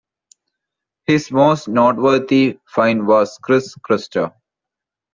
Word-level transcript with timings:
His 1.05 1.29
most 1.31 1.67
noteworthy 1.67 2.57
find 2.65 3.05
was 3.05 3.37
Chris 3.43 3.75
Crutcher. 3.87 4.33